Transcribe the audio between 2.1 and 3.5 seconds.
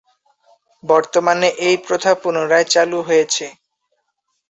পুনরায় চালু হয়েছে।